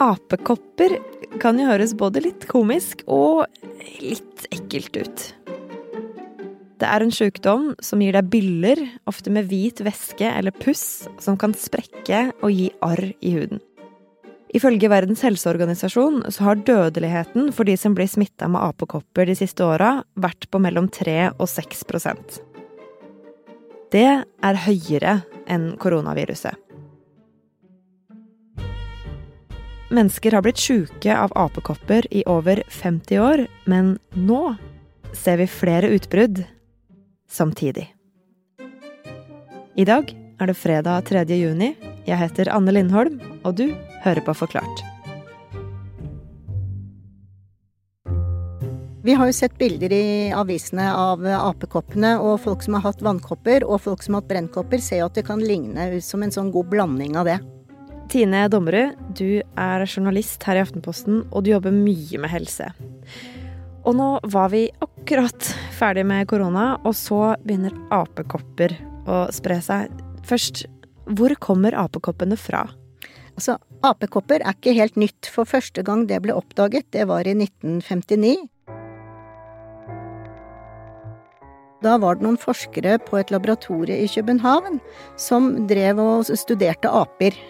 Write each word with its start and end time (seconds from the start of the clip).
Apekopper 0.00 0.96
kan 1.42 1.58
jo 1.60 1.68
høres 1.68 1.92
både 1.98 2.22
litt 2.24 2.46
komisk 2.48 3.02
og 3.10 3.44
litt 4.00 4.46
ekkelt 4.54 4.96
ut. 4.96 5.24
Det 6.82 6.88
er 6.90 7.04
en 7.04 7.12
sjukdom 7.14 7.66
som 7.84 8.00
gir 8.02 8.16
deg 8.16 8.30
byller, 8.32 8.80
ofte 9.06 9.30
med 9.30 9.46
hvit 9.50 9.84
væske 9.84 10.26
eller 10.26 10.54
puss, 10.56 11.04
som 11.22 11.36
kan 11.38 11.52
sprekke 11.54 12.30
og 12.40 12.50
gi 12.50 12.72
arr 12.82 13.04
i 13.20 13.34
huden. 13.36 13.60
Ifølge 14.52 14.90
Verdens 14.92 15.22
helseorganisasjon 15.24 16.24
så 16.32 16.48
har 16.48 16.64
dødeligheten 16.66 17.52
for 17.56 17.68
de 17.68 17.76
som 17.80 17.94
blir 17.96 18.10
smitta 18.10 18.50
med 18.52 18.60
apekopper 18.64 19.28
de 19.28 19.36
siste 19.38 19.64
åra, 19.64 20.02
vært 20.16 20.48
på 20.52 20.60
mellom 20.60 20.90
3 20.92 21.32
og 21.38 21.46
6% 21.48 22.40
Det 23.92 24.08
er 24.08 24.60
høyere 24.66 25.20
enn 25.48 25.72
koronaviruset. 25.80 26.61
Mennesker 29.92 30.32
har 30.32 30.40
blitt 30.40 30.56
sjuke 30.56 31.12
av 31.12 31.34
apekopper 31.36 32.06
i 32.10 32.22
over 32.24 32.62
50 32.68 33.18
år, 33.20 33.42
men 33.68 33.98
nå 34.16 34.54
ser 35.12 35.36
vi 35.36 35.46
flere 35.46 35.90
utbrudd 35.92 36.40
samtidig. 37.28 37.90
I 39.76 39.84
dag 39.84 40.08
er 40.40 40.48
det 40.48 40.56
fredag 40.56 41.04
3. 41.12 41.26
juni. 41.36 41.74
Jeg 42.08 42.16
heter 42.24 42.48
Anne 42.56 42.72
Lindholm, 42.72 43.20
og 43.44 43.60
du 43.60 43.66
hører 44.06 44.24
på 44.24 44.32
Forklart. 44.40 44.82
Vi 49.04 49.12
har 49.18 49.28
jo 49.28 49.36
sett 49.36 49.58
bilder 49.60 49.92
i 49.92 50.04
avisene 50.32 50.88
av 50.88 51.20
apekoppene, 51.36 52.16
og 52.16 52.40
folk 52.40 52.64
som 52.64 52.78
har 52.78 52.88
hatt 52.88 53.04
vannkopper 53.04 53.68
og 53.68 53.82
folk 53.84 54.00
som 54.00 54.16
har 54.16 54.24
hatt 54.24 54.32
brennkopper, 54.32 54.80
ser 54.80 55.02
jo 55.02 55.12
at 55.12 55.20
det 55.20 55.28
kan 55.28 55.42
ligne 55.42 55.90
ut 55.98 56.06
som 56.06 56.24
en 56.24 56.32
sånn 56.32 56.54
god 56.54 56.72
blanding 56.72 57.18
av 57.20 57.28
det. 57.28 57.42
Tine 58.12 58.42
Dommerud, 58.52 58.98
du 59.16 59.40
er 59.40 59.82
journalist 59.86 60.42
her 60.44 60.58
i 60.58 60.60
Aftenposten, 60.60 61.22
og 61.32 61.46
du 61.46 61.54
jobber 61.54 61.72
mye 61.72 62.18
med 62.20 62.28
helse. 62.28 62.66
Og 63.88 63.94
nå 63.96 64.08
var 64.34 64.50
vi 64.52 64.66
akkurat 64.84 65.48
ferdig 65.72 66.04
med 66.04 66.28
korona, 66.28 66.74
og 66.84 66.92
så 66.92 67.32
begynner 67.40 67.72
apekopper 67.88 68.74
å 69.08 69.22
spre 69.32 69.56
seg. 69.64 69.94
Først, 70.28 70.66
hvor 71.16 71.32
kommer 71.40 71.72
apekoppene 71.80 72.36
fra? 72.36 72.66
Altså, 73.32 73.56
apekopper 73.80 74.44
er 74.44 74.58
ikke 74.58 74.76
helt 74.76 75.00
nytt, 75.00 75.32
for 75.32 75.48
første 75.48 75.80
gang 75.80 76.04
det 76.10 76.20
ble 76.20 76.36
oppdaget, 76.36 76.90
det 76.92 77.08
var 77.08 77.24
i 77.24 77.32
1959. 77.32 78.36
Da 81.82 81.96
var 81.96 82.20
det 82.20 82.28
noen 82.28 82.36
forskere 82.38 83.00
på 83.08 83.16
et 83.18 83.32
laboratorie 83.32 84.04
i 84.04 84.12
København 84.12 84.78
som 85.16 85.64
drev 85.72 86.04
og 86.04 86.28
studerte 86.28 86.92
aper. 86.92 87.40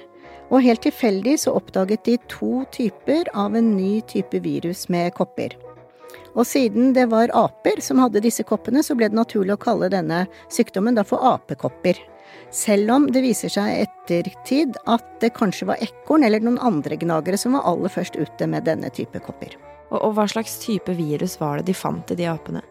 Og 0.51 0.65
helt 0.65 0.83
tilfeldig 0.85 1.39
så 1.41 1.55
oppdaget 1.57 2.05
de 2.09 2.17
to 2.29 2.65
typer 2.75 3.31
av 3.35 3.57
en 3.57 3.75
ny 3.77 4.01
type 4.09 4.43
virus 4.45 4.89
med 4.93 5.15
kopper. 5.17 5.55
Og 6.33 6.47
siden 6.49 6.95
det 6.97 7.07
var 7.12 7.33
aper 7.37 7.81
som 7.84 8.01
hadde 8.01 8.23
disse 8.25 8.45
koppene, 8.49 8.83
så 8.84 8.97
ble 8.97 9.11
det 9.12 9.19
naturlig 9.19 9.57
å 9.57 9.61
kalle 9.61 9.93
denne 9.93 10.25
sykdommen 10.53 10.97
da 10.97 11.05
for 11.05 11.21
apekopper. 11.34 11.99
Selv 12.53 12.93
om 12.93 13.07
det 13.12 13.23
viser 13.25 13.53
seg 13.53 13.84
ettertid 13.87 14.77
at 14.89 15.05
det 15.21 15.34
kanskje 15.37 15.69
var 15.73 15.84
ekorn 15.84 16.25
eller 16.25 16.41
noen 16.45 16.61
andre 16.61 16.99
gnagere 17.01 17.41
som 17.41 17.56
var 17.56 17.69
aller 17.69 17.93
først 17.93 18.17
ute 18.17 18.49
med 18.49 18.69
denne 18.69 18.93
type 18.93 19.21
kopper. 19.25 19.56
Og, 19.93 19.99
og 20.01 20.15
hva 20.17 20.29
slags 20.29 20.59
type 20.65 20.97
virus 20.97 21.39
var 21.41 21.61
det 21.61 21.73
de 21.73 21.77
fant 21.77 22.12
i 22.12 22.19
de 22.19 22.29
apene? 22.29 22.65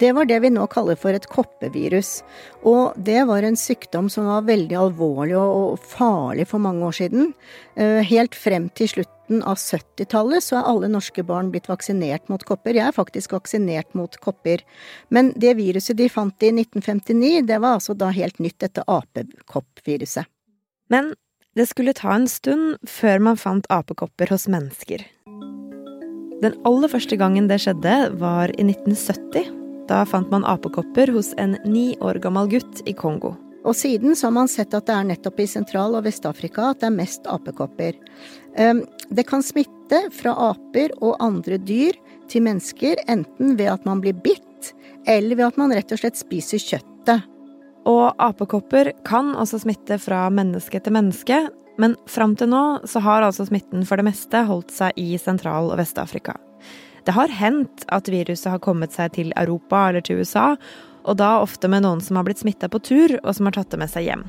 Det 0.00 0.12
var 0.16 0.28
det 0.28 0.38
vi 0.44 0.50
nå 0.52 0.66
kaller 0.72 0.98
for 1.00 1.16
et 1.16 1.26
koppevirus. 1.32 2.20
Og 2.68 2.96
det 2.96 3.22
var 3.28 3.46
en 3.46 3.58
sykdom 3.58 4.10
som 4.12 4.28
var 4.28 4.46
veldig 4.48 4.78
alvorlig 4.80 5.36
og 5.40 5.80
farlig 5.80 6.48
for 6.50 6.62
mange 6.62 6.84
år 6.86 6.96
siden. 7.00 7.32
Eh, 7.76 8.02
helt 8.06 8.36
frem 8.36 8.68
til 8.76 8.90
slutten 8.92 9.42
av 9.42 9.58
70-tallet 9.58 10.44
så 10.44 10.60
er 10.60 10.70
alle 10.70 10.92
norske 10.92 11.24
barn 11.26 11.50
blitt 11.54 11.68
vaksinert 11.70 12.30
mot 12.32 12.44
kopper. 12.46 12.76
Jeg 12.76 12.90
er 12.90 12.96
faktisk 12.96 13.34
vaksinert 13.36 13.96
mot 13.98 14.16
kopper. 14.22 14.62
Men 15.08 15.32
det 15.36 15.56
viruset 15.58 15.98
de 15.98 16.08
fant 16.12 16.46
i 16.46 16.52
1959, 16.54 17.46
det 17.48 17.60
var 17.60 17.80
altså 17.80 17.96
da 17.98 18.12
helt 18.14 18.38
nytt, 18.38 18.58
dette 18.62 18.84
apekoppviruset. 18.86 20.28
Men 20.92 21.14
det 21.56 21.66
skulle 21.70 21.96
ta 21.96 22.12
en 22.12 22.28
stund 22.28 22.76
før 22.84 23.22
man 23.30 23.38
fant 23.40 23.66
apekopper 23.72 24.28
hos 24.28 24.44
mennesker. 24.52 25.06
Den 26.42 26.52
aller 26.68 26.90
første 26.92 27.16
gangen 27.16 27.48
det 27.48 27.62
skjedde, 27.64 27.94
var 28.20 28.52
i 28.52 28.66
1970. 28.66 29.65
Da 29.86 30.02
fant 30.06 30.30
man 30.30 30.44
apekopper 30.44 31.12
hos 31.14 31.34
en 31.38 31.56
ni 31.64 31.96
år 32.00 32.18
gammel 32.22 32.48
gutt 32.50 32.82
i 32.86 32.94
Kongo. 32.96 33.36
Og 33.66 33.74
siden 33.74 34.16
så 34.16 34.28
har 34.28 34.34
man 34.36 34.50
sett 34.50 34.74
at 34.74 34.86
det 34.86 34.94
er 34.94 35.06
nettopp 35.08 35.40
i 35.42 35.48
Sentral- 35.50 35.96
og 35.98 36.04
Vest-Afrika 36.06 36.70
at 36.70 36.82
det 36.82 36.88
er 36.90 36.94
mest 36.94 37.26
apekopper. 37.30 37.98
Ehm, 38.54 38.84
det 39.10 39.26
kan 39.26 39.42
smitte 39.42 40.04
fra 40.14 40.34
aper 40.52 40.94
og 41.00 41.18
andre 41.22 41.58
dyr 41.58 41.98
til 42.30 42.46
mennesker, 42.46 43.02
enten 43.10 43.56
ved 43.58 43.72
at 43.72 43.86
man 43.86 44.02
blir 44.02 44.14
bitt, 44.14 44.72
eller 45.06 45.38
ved 45.38 45.50
at 45.50 45.58
man 45.58 45.74
rett 45.74 45.94
og 45.94 46.02
slett 46.02 46.18
spiser 46.18 46.62
kjøttet. 46.62 47.26
Og 47.86 48.14
apekopper 48.22 48.92
kan 49.06 49.34
også 49.38 49.62
smitte 49.62 49.98
fra 50.02 50.24
menneske 50.30 50.82
til 50.82 50.94
menneske, 50.94 51.44
men 51.78 51.94
fram 52.10 52.34
til 52.38 52.50
nå 52.50 52.64
så 52.88 53.02
har 53.04 53.26
altså 53.26 53.46
smitten 53.46 53.86
for 53.86 53.98
det 53.98 54.08
meste 54.08 54.46
holdt 54.46 54.74
seg 54.74 54.98
i 54.98 55.14
Sentral- 55.20 55.70
og 55.70 55.78
Vest-Afrika. 55.82 56.38
Det 57.06 57.14
har 57.14 57.30
hendt 57.30 57.84
at 57.94 58.08
viruset 58.10 58.50
har 58.50 58.58
kommet 58.58 58.94
seg 58.96 59.12
til 59.14 59.30
Europa 59.38 59.84
eller 59.88 60.02
til 60.02 60.24
USA, 60.24 60.56
og 61.06 61.20
da 61.20 61.36
ofte 61.38 61.70
med 61.70 61.84
noen 61.84 62.02
som 62.02 62.18
har 62.18 62.26
blitt 62.26 62.42
smitta 62.42 62.66
på 62.68 62.80
tur, 62.82 63.14
og 63.22 63.30
som 63.36 63.46
har 63.46 63.54
tatt 63.54 63.70
det 63.70 63.78
med 63.78 63.92
seg 63.92 64.08
hjem. 64.08 64.24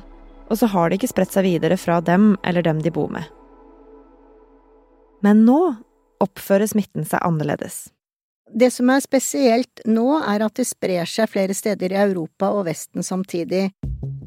Og 0.46 0.60
så 0.60 0.68
har 0.70 0.88
det 0.88 1.00
ikke 1.00 1.10
spredt 1.10 1.34
seg 1.34 1.48
videre 1.48 1.76
fra 1.76 1.98
dem 2.00 2.36
eller 2.46 2.62
dem 2.62 2.78
de 2.84 2.92
bor 2.94 3.10
med. 3.10 3.26
Men 5.26 5.42
nå 5.48 5.58
oppfører 6.22 6.70
smitten 6.70 7.06
seg 7.06 7.18
annerledes. 7.26 7.88
Det 8.54 8.70
som 8.72 8.88
er 8.94 9.02
spesielt 9.04 9.82
nå, 9.84 10.06
er 10.22 10.46
at 10.46 10.54
det 10.56 10.68
sprer 10.70 11.04
seg 11.10 11.28
flere 11.34 11.56
steder 11.58 11.92
i 11.92 11.98
Europa 12.06 12.52
og 12.54 12.68
Vesten 12.70 13.02
samtidig. 13.02 13.72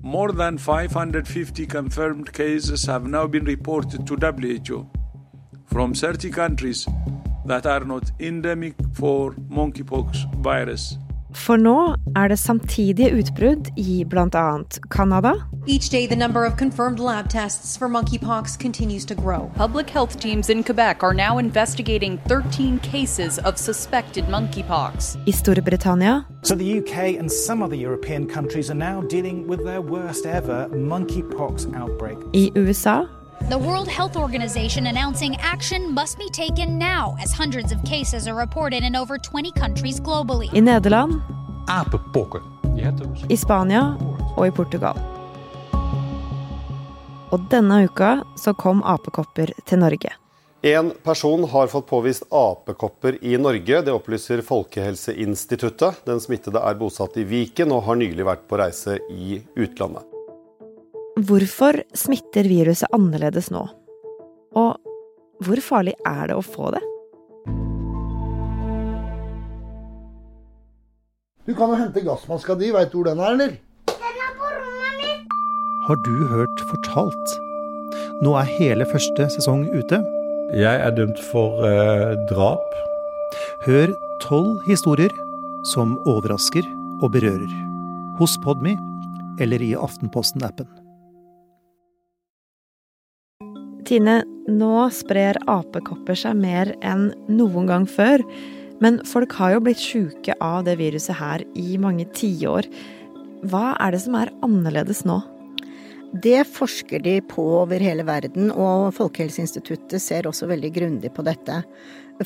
More 0.04 0.36
than 0.36 0.58
550 0.60 1.66
confirmed 1.72 2.34
cases 2.34 2.86
have 2.86 3.08
now 3.08 3.28
been 3.28 3.46
reported 3.46 4.06
to 4.08 4.20
WHO 4.20 4.86
from 5.72 5.94
30 5.94 6.32
countries 6.32 6.86
that 7.46 7.66
are 7.66 7.86
not 7.86 8.12
endemic 8.20 8.76
for 8.94 9.34
monkeypox 9.50 10.26
virus. 10.44 10.98
For 11.34 11.58
nå 11.58 11.96
er 12.18 12.28
det 12.28 12.40
samtidige 12.40 13.12
utbrudd 13.16 13.70
i 13.78 14.04
bl.a. 14.04 14.64
Canada. 14.90 15.34
Each 15.68 15.90
day, 15.90 16.08
the 16.08 16.16
number 16.16 16.46
of 16.46 16.58
confirmed 16.58 17.00
lab 17.00 17.30
tests 17.30 17.78
for 17.78 17.88
monkeypox 17.88 18.58
continues 18.60 19.06
to 19.06 19.16
grow. 19.16 19.52
Public 19.56 19.90
health 19.90 20.20
teams 20.20 20.50
in 20.50 20.64
Quebec 20.64 21.04
are 21.04 21.14
now 21.14 21.38
investigating 21.38 22.18
13 22.28 22.80
cases 22.80 23.40
of 23.40 23.58
suspected 23.58 24.26
monkeypox. 24.26 25.16
I 25.28 25.32
Storbritannia. 25.32 26.26
So 26.42 26.56
the 26.56 26.80
UK 26.80 27.20
and 27.20 27.32
some 27.32 27.64
other 27.64 27.76
European 27.76 28.28
countries 28.28 28.70
are 28.70 28.78
now 28.78 29.02
dealing 29.02 29.48
with 29.48 29.64
their 29.64 29.82
worst 29.82 30.26
ever 30.26 30.68
monkeypox 30.70 31.74
outbreak. 31.76 32.18
I 32.34 32.52
USA. 32.56 33.08
The 33.50 33.58
World 33.58 33.88
Health 33.88 34.16
Organization 34.16 34.88
announcing 34.88 35.36
action 35.40 35.94
must 35.94 36.18
be 36.18 36.30
taken 36.30 36.78
now 36.78 37.18
as 37.24 37.34
hundreds 37.34 37.72
of 37.72 37.84
cases 37.84 38.28
are 38.28 38.36
reported 38.36 38.84
in 38.84 38.96
over 38.96 39.18
20 39.18 39.52
countries 39.52 40.00
globally. 40.00 40.50
I 40.54 40.62
Nederland. 40.62 41.22
Apepokken. 41.68 42.42
I 43.30 43.38
Spania 43.38 43.98
og 44.38 44.48
i 44.48 44.52
Portugal. 44.52 44.98
Og 47.32 47.40
denne 47.50 47.84
uka 47.84 48.24
så 48.38 48.54
kom 48.54 48.84
apekopper 48.84 49.54
til 49.66 49.80
Norge. 49.80 50.14
En 50.62 50.92
person 51.04 51.44
har 51.50 51.68
fått 51.68 51.88
påvist 51.90 52.24
apekopper 52.30 53.18
i 53.26 53.38
Norge. 53.38 53.82
Det 53.82 53.92
opplyser 53.92 54.42
Folkehelseinstituttet. 54.46 56.06
Den 56.06 56.22
smittede 56.22 56.62
er 56.62 56.78
bosatt 56.78 57.18
i 57.18 57.26
Viken 57.26 57.74
og 57.74 57.88
har 57.90 57.98
nylig 57.98 58.28
vært 58.28 58.46
på 58.48 58.62
reise 58.62 59.00
i 59.10 59.42
utlandet. 59.56 60.11
Hvorfor 61.20 61.76
smitter 61.92 62.48
viruset 62.48 62.88
annerledes 62.96 63.50
nå? 63.52 63.66
Og 64.56 65.44
hvor 65.44 65.60
farlig 65.60 65.92
er 66.08 66.30
det 66.32 66.38
å 66.40 66.46
få 66.46 66.70
det? 66.72 66.80
Du 71.44 71.52
kan 71.58 71.74
jo 71.74 71.76
hente 71.76 72.04
gassmaska 72.06 72.56
di. 72.56 72.70
Veit 72.72 72.94
du 72.94 73.02
hvor 73.02 73.10
den 73.10 73.20
er, 73.20 73.36
eller? 73.36 73.58
Den 73.92 74.22
er 74.24 74.34
på 74.40 74.52
rommet 74.56 75.02
mitt. 75.02 75.36
Har 75.90 76.00
du 76.08 76.14
hørt 76.32 76.64
Fortalt? 76.70 77.36
Nå 78.24 78.38
er 78.40 78.54
hele 78.56 78.88
første 78.88 79.28
sesong 79.36 79.66
ute. 79.74 80.00
Jeg 80.56 80.84
er 80.86 80.96
dømt 80.96 81.20
for 81.32 81.66
eh, 81.68 82.14
drap. 82.32 82.78
Hør 83.66 83.92
tolv 84.24 84.62
historier 84.70 85.12
som 85.68 85.98
overrasker 86.08 86.64
og 87.02 87.12
berører. 87.18 87.52
Hos 88.22 88.38
Podme 88.46 88.78
eller 89.42 89.64
i 89.64 89.74
Aftenposten-appen. 89.76 90.81
Tine, 93.88 94.22
nå 94.52 94.88
sprer 94.94 95.40
apekopper 95.50 96.18
seg 96.18 96.38
mer 96.40 96.74
enn 96.86 97.10
noen 97.32 97.70
gang 97.70 97.88
før. 97.90 98.24
Men 98.82 98.98
folk 99.06 99.34
har 99.38 99.56
jo 99.56 99.64
blitt 99.66 99.82
sjuke 99.82 100.36
av 100.42 100.66
det 100.66 100.78
viruset 100.80 101.18
her 101.20 101.44
i 101.58 101.78
mange 101.82 102.08
tiår. 102.18 102.66
Hva 103.50 103.76
er 103.82 103.94
det 103.94 104.02
som 104.04 104.18
er 104.18 104.34
annerledes 104.46 105.04
nå? 105.06 105.20
Det 106.12 106.42
forsker 106.50 107.00
de 107.06 107.20
på 107.24 107.44
over 107.62 107.80
hele 107.80 108.04
verden, 108.04 108.50
og 108.52 108.92
Folkehelseinstituttet 108.98 110.02
ser 110.04 110.28
også 110.28 110.50
veldig 110.50 110.72
grundig 110.76 111.14
på 111.16 111.24
dette. 111.24 111.62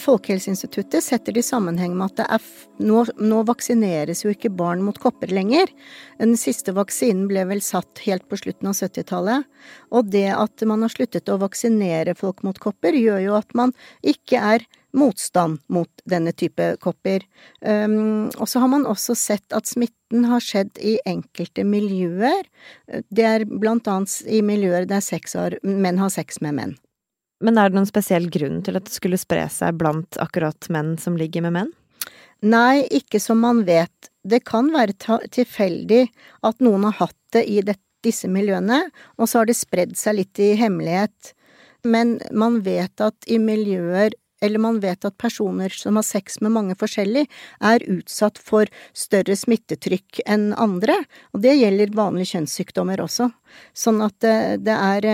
Folkehelseinstituttet 0.02 1.04
setter 1.04 1.36
det 1.36 1.44
i 1.44 1.48
sammenheng 1.48 1.96
med 1.98 2.20
at 2.24 2.46
nå, 2.84 3.04
nå, 3.20 3.42
vaksineres 3.48 4.24
jo 4.26 4.34
ikke 4.34 4.52
barn 4.54 4.84
mot 4.86 4.98
kopper 5.02 5.32
lenger. 5.34 5.72
Den 6.20 6.36
siste 6.40 6.74
vaksinen 6.76 7.28
ble 7.30 7.46
vel 7.50 7.62
satt 7.64 8.02
helt 8.06 8.28
på 8.30 8.40
slutten 8.42 8.72
av 8.72 8.78
70-tallet. 8.80 9.46
Og 9.96 10.10
det 10.12 10.30
at 10.36 10.66
man 10.68 10.86
har 10.86 10.94
sluttet 10.94 11.32
å 11.32 11.40
vaksinere 11.42 12.18
folk 12.18 12.44
mot 12.48 12.60
kopper, 12.62 12.98
gjør 12.98 13.22
jo 13.26 13.38
at 13.40 13.56
man 13.58 13.76
ikke 14.06 14.42
er 14.56 14.68
motstand 14.96 15.60
mot 15.68 15.90
denne 16.10 16.32
type 16.32 16.70
kopper. 16.84 17.26
Um, 17.62 18.32
og 18.40 18.48
så 18.50 18.64
har 18.64 18.72
man 18.72 18.88
også 18.88 19.16
sett 19.20 19.56
at 19.56 19.68
smitten 19.68 20.28
har 20.30 20.44
skjedd 20.44 20.80
i 20.80 20.98
enkelte 21.08 21.66
miljøer. 21.68 22.48
Det 23.10 23.28
er 23.28 23.48
blant 23.50 23.88
annet 23.92 24.22
i 24.28 24.42
miljøer 24.46 24.88
der 24.90 25.04
har, 25.36 25.60
menn 25.64 26.02
har 26.02 26.14
sex 26.14 26.42
med 26.42 26.60
menn. 26.60 26.76
Men 27.44 27.58
er 27.60 27.70
det 27.70 27.78
noen 27.78 27.90
spesiell 27.90 28.30
grunn 28.32 28.62
til 28.64 28.78
at 28.80 28.88
det 28.88 28.96
skulle 28.96 29.20
spre 29.20 29.48
seg 29.52 29.76
blant 29.80 30.20
akkurat 30.24 30.70
menn 30.72 30.96
som 31.02 31.18
ligger 31.20 31.44
med 31.46 31.56
menn? 31.58 31.74
Nei, 32.46 32.86
ikke 32.94 33.20
som 33.24 33.42
man 33.44 33.64
vet. 33.68 34.12
Det 34.24 34.44
kan 34.48 34.70
være 34.74 34.96
tilfeldig 35.34 36.06
at 36.46 36.62
noen 36.64 36.88
har 36.90 37.00
hatt 37.06 37.20
det 37.36 37.46
i 37.50 37.62
det, 37.66 37.78
disse 38.06 38.30
miljøene, 38.30 38.86
og 39.18 39.30
så 39.30 39.42
har 39.42 39.50
det 39.50 39.58
spredd 39.58 39.96
seg 39.98 40.20
litt 40.20 40.42
i 40.42 40.54
hemmelighet. 40.60 41.34
Men 41.86 42.20
man 42.34 42.60
vet 42.66 43.02
at 43.02 43.28
i 43.30 43.40
miljøer 43.42 44.14
eller 44.46 44.62
man 44.62 44.80
vet 44.84 45.06
at 45.08 45.18
personer 45.22 45.74
som 45.74 45.98
har 46.00 46.06
sex 46.08 46.40
med 46.46 46.54
mange 46.56 46.76
forskjellig, 46.80 47.26
er 47.60 47.86
utsatt 47.92 48.40
for 48.42 48.70
større 48.96 49.36
smittetrykk 49.38 50.22
enn 50.26 50.52
andre, 50.54 50.98
og 51.34 51.44
det 51.46 51.58
gjelder 51.58 51.96
vanlige 51.98 52.36
kjønnssykdommer 52.36 53.04
også. 53.04 53.30
Sånn 53.78 54.02
at 54.04 54.20
det, 54.20 54.74
er 54.74 55.06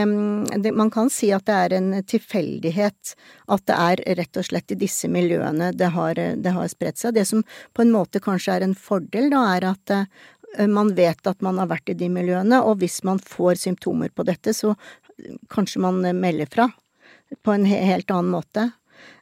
Man 0.73 0.89
kan 0.93 1.11
si 1.13 1.29
at 1.35 1.45
det 1.45 1.57
er 1.57 1.75
en 1.77 1.91
tilfeldighet 2.01 3.13
at 3.53 3.65
det 3.69 3.77
er 3.77 4.03
rett 4.17 4.39
og 4.39 4.47
slett 4.47 4.73
i 4.73 4.79
disse 4.79 5.09
miljøene 5.11 5.71
det 5.77 5.91
har, 5.93 6.17
har 6.17 6.71
spredt 6.71 7.01
seg. 7.01 7.15
Det 7.15 7.27
som 7.27 7.43
på 7.75 7.85
en 7.85 7.93
måte 7.93 8.21
kanskje 8.23 8.57
er 8.57 8.65
en 8.65 8.77
fordel, 8.77 9.29
da, 9.33 9.43
er 9.55 9.67
at 9.73 9.95
eh, 9.95 10.67
man 10.67 10.93
vet 10.97 11.27
at 11.27 11.41
man 11.45 11.61
har 11.61 11.69
vært 11.71 11.93
i 11.93 11.97
de 11.97 12.09
miljøene, 12.11 12.63
og 12.65 12.81
hvis 12.81 13.01
man 13.07 13.21
får 13.21 13.61
symptomer 13.67 14.09
på 14.09 14.25
dette, 14.27 14.55
så 14.57 14.73
kanskje 15.53 15.83
man 15.83 16.01
melder 16.17 16.49
fra 16.51 16.71
på 17.45 17.53
en 17.55 17.65
helt 17.65 18.11
annen 18.11 18.31
måte. 18.33 18.71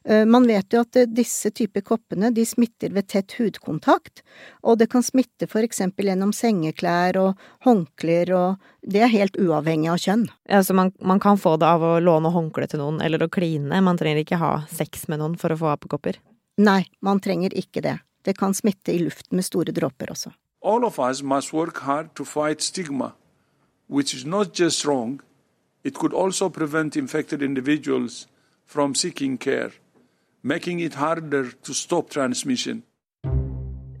Eh, 0.04 0.24
man 0.26 0.46
vet 0.48 0.72
jo 0.72 0.80
at 0.84 0.96
eh, 0.96 1.08
disse 1.08 1.50
typer 1.52 1.84
koppene 1.84 2.30
de 2.34 2.44
smitter 2.46 2.92
ved 2.94 3.08
tett 3.12 3.34
hudkontakt, 3.38 4.22
og 4.64 4.78
det 4.80 4.90
kan 4.92 5.04
smitte 5.04 5.48
for 5.50 5.66
eksempel 5.66 6.10
gjennom 6.10 6.32
sengeklær 6.36 7.18
og 7.20 7.46
håndklær, 7.66 8.32
og 8.36 8.90
det 8.94 9.04
er 9.04 9.12
helt 9.12 9.36
uavhengig 9.40 9.90
av 9.92 10.00
kjønn. 10.00 10.26
Ja, 10.48 10.62
Så 10.64 10.76
man, 10.76 10.92
man 11.00 11.20
kan 11.20 11.40
få 11.40 11.56
det 11.60 11.68
av 11.68 11.84
å 11.84 11.98
låne 12.00 12.32
håndkle 12.32 12.68
til 12.70 12.82
noen, 12.82 13.00
eller 13.04 13.26
å 13.26 13.32
kline, 13.32 13.82
man 13.84 14.00
trenger 14.00 14.24
ikke 14.24 14.40
ha 14.40 14.52
sex 14.72 15.06
med 15.08 15.20
noen 15.20 15.36
for 15.40 15.52
å 15.52 15.60
få 15.60 15.72
apekopper? 15.74 16.20
Nei, 16.60 16.84
man 17.00 17.20
trenger 17.20 17.54
ikke 17.56 17.84
det. 17.84 17.98
Det 18.24 18.36
kan 18.36 18.52
smitte 18.54 18.92
i 18.92 19.00
luften 19.00 19.36
med 19.36 19.46
store 19.46 19.72
dråper 19.72 20.12
også. 20.12 20.32
All 20.62 20.84
of 20.84 20.98
us 20.98 21.22
must 21.22 21.54
work 21.54 21.78
hard 21.86 22.14
to 22.16 22.24
fight 22.24 22.60
stigma, 22.60 23.14
which 23.88 24.14
is 24.14 24.26
not 24.26 24.52
just 24.52 24.84
wrong, 24.84 25.20
it 25.84 25.94
could 25.94 26.12
also 26.12 26.50
prevent 26.50 26.96
infected 26.96 27.42
individuals 27.42 28.26
from 28.70 28.94
seeking 28.94 29.36
care, 29.38 29.70
making 30.42 30.80
it 30.80 30.94
harder 30.94 31.50
to 31.62 31.74
stop 31.74 32.10
transmission. 32.10 32.82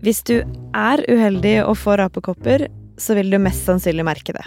Hvis 0.00 0.22
du 0.22 0.38
er 0.72 1.02
uheldig 1.10 1.58
og 1.66 1.76
får 1.76 2.06
apekopper, 2.06 2.68
så 2.96 3.16
vil 3.18 3.32
du 3.32 3.38
mest 3.42 3.66
sannsynlig 3.66 4.06
merke 4.06 4.32
det. 4.36 4.46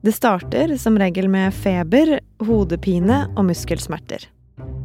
Det 0.00 0.14
starter 0.16 0.74
som 0.80 0.96
regel 0.98 1.28
med 1.30 1.52
feber, 1.54 2.16
hodepine 2.40 3.26
og 3.36 3.50
muskelsmerter. 3.50 4.24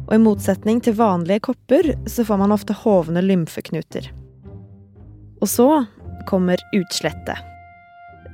Og 0.06 0.14
i 0.14 0.22
motsetning 0.22 0.82
til 0.84 0.98
vanlige 1.00 1.46
kopper, 1.48 1.94
så 2.06 2.26
får 2.28 2.42
man 2.44 2.54
ofte 2.54 2.76
hovne 2.84 3.24
lymfeknuter. 3.24 4.12
Og 5.40 5.48
så 5.50 5.68
kommer 6.28 6.60
utslettet. 6.76 7.40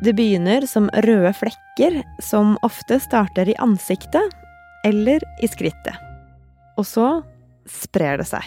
Det 0.02 0.16
begynner 0.18 0.66
som 0.66 0.90
røde 1.06 1.32
flekker, 1.38 2.02
som 2.20 2.56
ofte 2.66 2.98
starter 3.00 3.48
i 3.48 3.60
ansiktet 3.62 4.34
eller 4.84 5.22
i 5.40 5.48
skrittet. 5.48 6.11
Og 6.82 6.88
så 6.88 7.06
sprer 7.70 8.18
det 8.18 8.26
seg. 8.26 8.42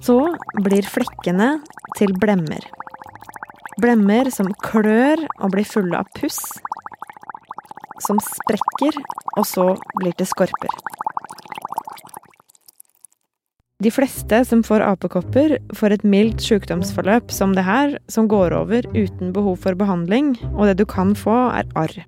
Så 0.00 0.16
blir 0.64 0.86
flekkene 0.88 1.58
til 1.98 2.14
blemmer. 2.16 2.64
Blemmer 3.82 4.30
som 4.32 4.48
klør 4.64 5.20
og 5.36 5.52
blir 5.52 5.68
fulle 5.68 6.00
av 6.00 6.08
puss. 6.16 6.40
Som 8.06 8.20
sprekker, 8.24 8.96
og 9.36 9.44
så 9.44 9.68
blir 9.98 10.16
til 10.16 10.30
skorper. 10.30 10.72
De 13.84 13.92
fleste 13.92 14.40
som 14.48 14.64
får 14.64 14.80
apekopper, 14.80 15.58
får 15.76 15.98
et 15.98 16.08
mildt 16.08 16.40
sykdomsforløp 16.40 17.28
som 17.28 17.52
det 17.52 17.66
her, 17.68 17.98
som 18.08 18.32
går 18.32 18.56
over 18.56 18.88
uten 18.96 19.36
behov 19.36 19.60
for 19.66 19.76
behandling, 19.76 20.32
og 20.56 20.70
det 20.70 20.78
du 20.80 20.86
kan 20.88 21.12
få, 21.12 21.36
er 21.52 21.68
arr. 21.76 21.98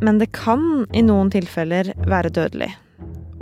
Men 0.00 0.18
det 0.20 0.30
kan 0.36 0.86
i 0.94 1.02
noen 1.02 1.30
tilfeller 1.34 1.92
være 2.06 2.30
dødelig. 2.34 2.70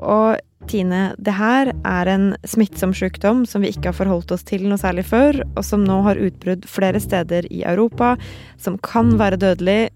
Og 0.00 0.37
Tine, 0.67 1.12
det 1.23 1.37
her 1.37 1.69
er 1.87 2.08
en 2.11 2.31
smittsom 2.49 2.91
sykdom 2.97 3.44
som 3.47 3.62
vi 3.62 3.70
ikke 3.70 3.93
har 3.93 3.99
forholdt 4.00 4.32
oss 4.35 4.43
til 4.47 4.64
noe 4.67 4.81
særlig 4.81 5.05
før, 5.06 5.38
og 5.55 5.62
som 5.67 5.85
nå 5.87 6.00
har 6.06 6.19
utbrudd 6.19 6.67
flere 6.67 6.99
steder 7.03 7.47
i 7.55 7.62
Europa, 7.62 8.17
som 8.58 8.79
kan 8.82 9.14
være 9.20 9.38
dødelig. 9.43 9.93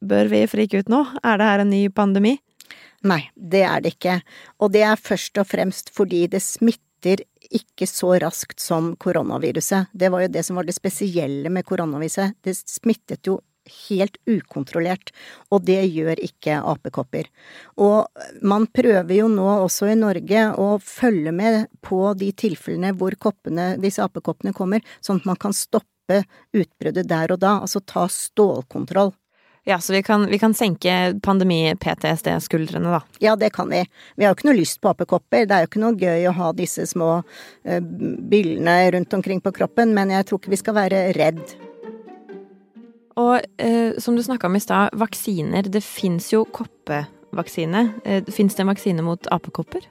Bør 0.00 0.30
vi 0.32 0.46
frike 0.50 0.80
ut 0.80 0.90
nå? 0.90 1.04
Er 1.22 1.38
det 1.38 1.50
her 1.50 1.62
en 1.62 1.70
ny 1.70 1.82
pandemi? 1.94 2.34
Nei, 3.06 3.22
det 3.36 3.62
er 3.68 3.84
det 3.84 3.94
ikke. 3.94 4.18
Og 4.58 4.72
det 4.74 4.82
er 4.88 5.00
først 5.00 5.38
og 5.40 5.46
fremst 5.48 5.92
fordi 5.94 6.24
det 6.32 6.42
smitter 6.44 7.22
ikke 7.50 7.86
så 7.88 8.16
raskt 8.20 8.60
som 8.60 8.94
koronaviruset. 9.00 9.92
Det 9.92 10.10
var 10.12 10.24
jo 10.24 10.32
det 10.34 10.42
som 10.46 10.58
var 10.58 10.66
det 10.66 10.76
spesielle 10.76 11.52
med 11.52 11.68
koronaviruset. 11.68 12.40
Det 12.42 12.56
smittet 12.58 13.28
jo 13.28 13.38
helt 13.88 14.18
ukontrollert, 14.28 15.12
og 15.50 15.64
det 15.68 15.80
gjør 15.88 16.20
ikke 16.26 16.60
apekopper. 16.72 17.30
Og 17.80 18.08
man 18.42 18.66
prøver 18.74 19.14
jo 19.20 19.30
nå 19.32 19.46
også 19.66 19.90
i 19.92 19.98
Norge 19.98 20.46
å 20.60 20.72
følge 20.82 21.34
med 21.36 21.70
på 21.86 22.02
de 22.18 22.32
tilfellene 22.32 22.94
hvor 22.98 23.16
koppene, 23.20 23.74
disse 23.82 24.04
apekoppene 24.04 24.54
kommer, 24.56 24.84
sånn 25.04 25.22
at 25.22 25.30
man 25.32 25.40
kan 25.40 25.56
stoppe 25.56 26.22
utbruddet 26.56 27.08
der 27.08 27.32
og 27.34 27.42
da, 27.42 27.58
altså 27.62 27.82
ta 27.86 28.08
stålkontroll. 28.10 29.14
Ja, 29.64 29.78
så 29.80 29.92
vi 29.92 30.02
kan, 30.02 30.26
vi 30.26 30.38
kan 30.38 30.54
senke 30.54 31.20
pandemi-PTSD-skuldrene, 31.22 32.90
da? 32.90 33.02
Ja, 33.18 33.36
det 33.36 33.50
kan 33.50 33.68
vi. 33.68 33.84
Vi 34.16 34.24
har 34.24 34.32
jo 34.32 34.38
ikke 34.38 34.48
noe 34.48 34.56
lyst 34.56 34.80
på 34.80 34.88
apekopper. 34.88 35.44
Det 35.44 35.56
er 35.56 35.66
jo 35.66 35.68
ikke 35.68 35.82
noe 35.82 35.98
gøy 36.00 36.28
å 36.30 36.36
ha 36.38 36.52
disse 36.56 36.86
små 36.88 37.10
uh, 37.20 37.80
billene 38.32 38.78
rundt 38.96 39.18
omkring 39.20 39.44
på 39.44 39.52
kroppen, 39.60 39.92
men 39.94 40.14
jeg 40.16 40.26
tror 40.26 40.40
ikke 40.40 40.54
vi 40.56 40.62
skal 40.62 40.78
være 40.80 41.10
redd. 41.18 41.44
Og 43.20 43.36
eh, 43.60 43.96
som 44.00 44.16
du 44.16 44.24
snakka 44.24 44.48
om 44.48 44.56
i 44.56 44.64
stad, 44.64 44.96
vaksiner. 44.98 45.68
Det 45.68 45.84
fins 45.84 46.32
jo 46.32 46.44
koppevaksine. 46.48 47.86
Eh, 48.04 48.28
fins 48.32 48.56
det 48.56 48.64
en 48.64 48.72
vaksine 48.72 49.04
mot 49.06 49.32
apekopper? 49.34 49.88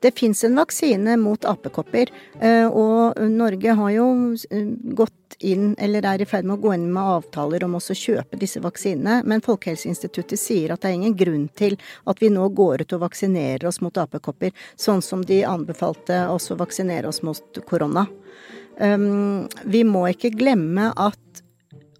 Det 0.00 0.12
fins 0.18 0.44
en 0.44 0.56
vaksine 0.56 1.16
mot 1.16 1.44
apekopper, 1.44 2.10
eh, 2.40 2.66
og 2.66 3.16
Norge 3.32 3.72
har 3.78 3.90
jo 3.94 4.08
eh, 4.50 4.66
gått 4.98 5.36
inn, 5.40 5.74
eller 5.78 6.04
er 6.06 6.22
i 6.22 6.28
ferd 6.28 6.44
med 6.46 6.58
å 6.58 6.62
gå 6.62 6.74
inn 6.76 6.84
med 6.92 7.12
avtaler 7.16 7.64
om 7.64 7.78
også 7.78 7.96
å 7.96 8.00
kjøpe 8.02 8.40
disse 8.40 8.60
vaksinene. 8.64 9.22
Men 9.24 9.44
Folkehelseinstituttet 9.44 10.40
sier 10.40 10.74
at 10.74 10.84
det 10.84 10.92
er 10.92 10.98
ingen 10.98 11.16
grunn 11.16 11.48
til 11.56 11.78
at 12.04 12.20
vi 12.22 12.30
nå 12.32 12.48
går 12.56 12.84
ut 12.84 12.96
og 12.96 13.06
vaksinerer 13.06 13.66
oss 13.68 13.80
mot 13.84 13.98
apekopper, 13.98 14.52
sånn 14.76 15.02
som 15.04 15.24
de 15.24 15.42
anbefalte 15.48 16.26
oss 16.32 16.52
å 16.52 16.60
vaksinere 16.60 17.08
oss 17.08 17.22
mot 17.26 17.64
korona. 17.68 18.06
Um, 18.76 19.46
vi 19.64 19.80
må 19.88 20.02
ikke 20.12 20.34
glemme 20.36 20.90
at 21.00 21.20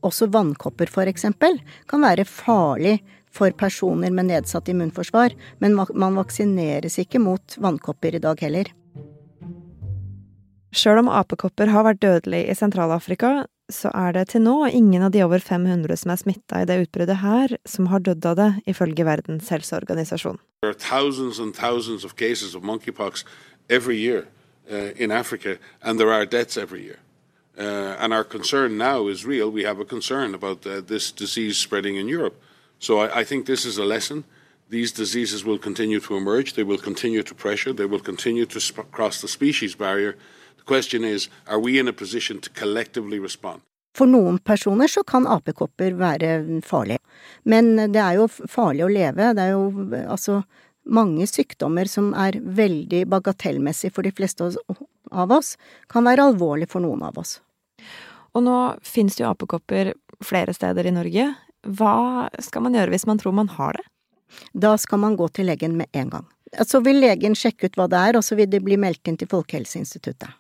også 0.05 0.29
vannkopper 0.33 0.91
f.eks. 0.91 1.27
kan 1.87 2.03
være 2.03 2.25
farlig 2.29 2.99
for 3.37 3.53
personer 3.53 4.13
med 4.15 4.31
nedsatt 4.31 4.69
immunforsvar, 4.73 5.35
men 5.61 5.77
man 5.77 6.17
vaksineres 6.17 6.99
ikke 7.03 7.21
mot 7.21 7.57
vannkopper 7.61 8.17
i 8.17 8.23
dag 8.23 8.41
heller. 8.41 8.73
Sjøl 10.77 11.01
om 11.01 11.09
apekopper 11.09 11.71
har 11.73 11.87
vært 11.87 12.03
dødelig 12.03 12.43
i 12.51 12.57
Sentral-Afrika, 12.57 13.47
så 13.73 13.91
er 13.97 14.13
det 14.15 14.27
til 14.31 14.45
nå 14.45 14.59
ingen 14.69 15.03
av 15.03 15.15
de 15.15 15.23
over 15.25 15.43
500 15.43 15.99
som 15.99 16.13
er 16.13 16.21
smitta 16.21 16.61
i 16.63 16.67
det 16.69 16.77
utbruddet 16.85 17.23
her, 17.23 17.57
som 17.67 17.89
har 17.91 18.05
dødd 18.05 18.29
av 18.29 18.37
det, 18.39 18.51
ifølge 18.71 19.07
Verdens 19.09 19.49
helseorganisasjon. 19.51 20.39
Det 20.63 20.75
er 20.75 20.79
tusenvis 20.83 21.41
og 21.43 21.55
tusenvis 21.57 22.07
av 22.07 22.15
cases 22.19 22.55
av 22.55 22.67
monkeypox 22.67 23.25
every 23.69 23.99
år 24.13 24.29
i 24.69 25.09
Afrika, 25.11 25.57
og 25.83 25.99
det 25.99 26.07
er 26.07 26.13
are 26.13 26.27
deaths 26.27 26.57
every 26.59 26.85
year. 26.85 27.01
Uh, 27.59 27.97
and 27.99 28.13
our 28.13 28.25
concern 28.25 28.77
now 28.77 29.09
is 29.09 29.25
real. 29.25 29.51
We 29.51 29.65
have 29.65 29.81
a 29.81 29.85
concern 29.85 30.35
about 30.35 30.67
uh, 30.67 30.83
this 30.83 31.11
disease 31.11 31.57
spreading 31.57 31.97
in 31.97 32.07
Europe. 32.09 32.41
So 32.79 33.01
I, 33.01 33.21
I, 33.21 33.25
think 33.25 33.47
this 33.47 33.65
is 33.65 33.79
a 33.79 33.85
lesson. 33.85 34.25
These 34.69 34.93
diseases 34.93 35.43
will 35.45 35.59
continue 35.59 36.01
to 36.01 36.17
emerge. 36.17 36.53
They 36.53 36.65
will 36.65 36.79
continue 36.79 37.23
to 37.23 37.35
pressure. 37.35 37.73
They 37.73 37.87
will 37.87 38.01
continue 38.01 38.45
to 38.45 38.61
cross 38.93 39.23
the 39.23 39.29
species 39.29 39.75
barrier. 39.75 40.17
The 40.59 40.65
question 40.65 41.03
is, 41.03 41.29
are 41.47 41.59
we 41.59 41.79
in 41.79 41.89
a 41.89 41.95
position 41.95 42.41
to 42.41 42.51
collectively 42.51 43.19
respond? 43.19 43.63
For 43.97 44.05
noen 44.05 44.39
personer 44.39 44.91
så 44.93 45.01
kan 45.09 45.25
apekopper 45.25 45.95
være 45.97 46.61
farlige, 46.61 47.01
men 47.49 47.77
det 47.95 48.03
er 48.03 48.19
jo 48.19 48.27
farlig 48.29 48.85
å 48.85 48.91
leve. 48.93 49.31
Det 49.33 49.47
er 49.47 49.55
jo 49.55 49.71
altså 50.05 50.43
mange 50.85 51.25
sykdommer 51.27 51.89
som 51.89 52.13
er 52.13 52.37
veldig 52.37 53.07
bagatellmessig 53.09 53.95
for 53.97 54.05
de 54.05 54.13
fleste 54.13 54.53
av 55.11 55.33
oss, 55.33 55.57
kan 55.89 56.05
være 56.05 56.29
alvorlig 56.29 56.69
for 56.69 56.85
noen 56.85 57.07
av 57.09 57.17
oss. 57.23 57.39
Og 58.37 58.45
nå 58.45 58.57
finnes 58.85 59.17
det 59.17 59.25
jo 59.25 59.33
apekopper 59.33 59.95
flere 60.25 60.55
steder 60.57 60.89
i 60.89 60.95
Norge. 60.95 61.29
Hva 61.67 62.29
skal 62.43 62.67
man 62.67 62.77
gjøre 62.77 62.93
hvis 62.95 63.07
man 63.09 63.21
tror 63.21 63.37
man 63.37 63.53
har 63.57 63.79
det? 63.79 63.87
Da 64.53 64.75
skal 64.81 65.01
man 65.03 65.17
gå 65.17 65.29
til 65.33 65.49
legen 65.49 65.77
med 65.79 65.89
en 65.97 66.11
gang. 66.13 66.27
Så 66.67 66.81
vil 66.85 67.01
legen 67.03 67.35
sjekke 67.39 67.71
ut 67.71 67.79
hva 67.79 67.87
det 67.91 68.03
er, 68.11 68.19
og 68.19 68.25
så 68.27 68.37
vil 68.39 68.51
det 68.51 68.63
bli 68.65 68.79
meldt 68.81 69.09
inn 69.09 69.19
til 69.19 69.31
Folkehelseinstituttet. 69.31 70.31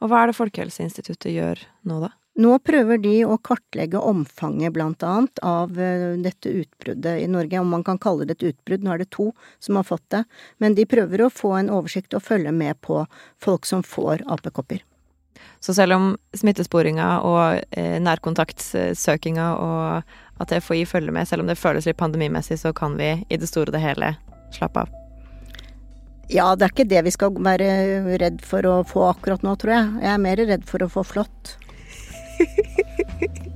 Og 0.00 0.10
hva 0.10 0.22
er 0.22 0.30
det 0.30 0.38
Folkehelseinstituttet 0.38 1.32
gjør 1.32 1.62
nå, 1.88 2.00
da? 2.04 2.10
Nå 2.40 2.54
prøver 2.62 3.00
de 3.02 3.14
å 3.26 3.36
kartlegge 3.42 4.00
omfanget, 4.00 4.72
blant 4.72 5.02
annet, 5.04 5.40
av 5.44 5.74
eh, 5.76 6.14
dette 6.22 6.52
utbruddet 6.62 7.24
i 7.24 7.26
Norge, 7.28 7.60
om 7.60 7.74
man 7.74 7.84
kan 7.84 7.98
kalle 8.00 8.24
det 8.28 8.38
et 8.38 8.52
utbrudd, 8.52 8.86
nå 8.86 8.94
er 8.94 9.02
det 9.02 9.10
to 9.12 9.30
som 9.58 9.76
har 9.76 9.88
fått 9.88 10.06
det, 10.14 10.22
men 10.62 10.76
de 10.78 10.86
prøver 10.88 11.26
å 11.26 11.32
få 11.32 11.56
en 11.58 11.72
oversikt 11.74 12.16
og 12.16 12.24
følge 12.24 12.54
med 12.54 12.80
på 12.86 13.02
folk 13.42 13.68
som 13.68 13.82
får 13.84 14.24
apekopper. 14.30 14.86
Så 15.60 15.74
selv 15.76 15.96
om 15.96 16.06
smittesporinga 16.36 17.08
og 17.26 17.60
eh, 17.76 17.98
nærkontaktsøkinga 18.02 19.50
og 19.60 20.40
at 20.40 20.54
FHI 20.64 20.86
følger 20.88 21.12
med, 21.12 21.28
selv 21.28 21.44
om 21.44 21.50
det 21.50 21.58
føles 21.60 21.88
litt 21.88 22.00
pandemimessig, 22.00 22.58
så 22.62 22.72
kan 22.76 22.96
vi 23.00 23.12
i 23.28 23.40
det 23.40 23.48
store 23.48 23.68
og 23.68 23.76
det 23.76 23.84
hele 23.84 24.14
slappe 24.56 24.86
av? 24.86 24.96
Ja, 26.30 26.52
det 26.54 26.64
er 26.64 26.72
ikke 26.72 26.88
det 26.88 27.04
vi 27.08 27.12
skal 27.12 27.34
være 27.42 27.70
redd 28.22 28.40
for 28.46 28.66
å 28.68 28.80
få 28.86 29.08
akkurat 29.10 29.42
nå, 29.44 29.56
tror 29.58 29.74
jeg. 29.74 29.94
Jeg 30.04 30.12
er 30.14 30.22
mer 30.22 30.44
redd 30.52 30.66
for 30.68 30.86
å 30.86 30.90
få 30.92 31.04
flått. 31.06 31.56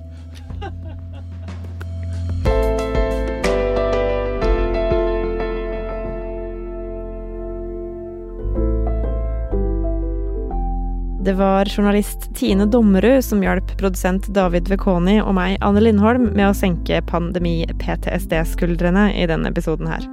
Det 11.25 11.33
var 11.33 11.65
journalist 11.77 12.35
Tine 12.35 12.67
Dommerud 12.67 13.25
som 13.25 13.41
hjalp 13.43 13.71
produsent 13.81 14.27
David 14.37 14.69
Vekoni 14.69 15.23
og 15.23 15.31
meg, 15.39 15.55
Anne 15.65 15.81
Lindholm, 15.81 16.27
med 16.37 16.51
å 16.51 16.57
senke 16.59 16.99
pandemi-PTSD-skuldrene 17.09 19.07
i 19.17 19.25
denne 19.31 19.49
episoden 19.49 19.89
her. 19.89 20.05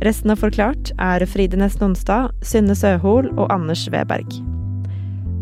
Resten 0.00 0.32
av 0.32 0.40
Forklart 0.40 0.94
er 0.96 1.26
Fride 1.28 1.60
Nest 1.60 1.84
Nonstad, 1.84 2.32
Synne 2.40 2.72
Søhol 2.72 3.28
og 3.34 3.52
Anders 3.52 3.84
Weberg. 3.92 4.24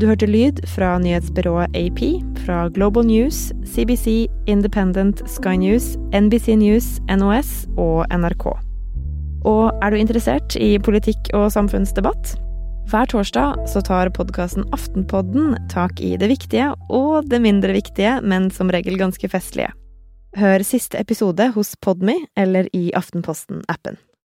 Du 0.03 0.11
hørte 0.11 0.27
lyd 0.27 0.59
fra 0.75 0.99
nyhetsbyrået 0.99 1.71
AP, 1.79 2.03
fra 2.43 2.67
Global 2.75 3.07
News, 3.07 3.53
CBC, 3.63 4.27
Independent, 4.51 5.23
Sky 5.31 5.55
News, 5.55 5.95
NBC 6.11 6.59
News, 6.59 6.97
NOS 7.07 7.71
og 7.79 8.11
NRK. 8.11 8.51
Og 9.47 9.71
er 9.71 9.95
du 9.95 10.03
interessert 10.03 10.59
i 10.59 10.81
politikk 10.83 11.31
og 11.31 11.53
samfunnsdebatt? 11.55 12.41
Hver 12.89 13.07
torsdag 13.07 13.69
så 13.69 13.83
tar 13.85 14.09
podkasten 14.17 14.65
Aftenpodden 14.73 15.57
tak 15.71 16.01
i 16.01 16.17
det 16.17 16.31
viktige 16.31 16.71
og 16.89 17.29
det 17.29 17.43
mindre 17.45 17.77
viktige, 17.77 18.17
men 18.23 18.49
som 18.51 18.73
regel 18.73 18.97
ganske 18.99 19.29
festlige. 19.29 19.71
Hør 20.39 20.63
siste 20.65 20.99
episode 20.99 21.51
hos 21.57 21.75
Podme 21.83 22.17
eller 22.39 22.71
i 22.73 22.93
Aftenposten-appen. 22.97 23.99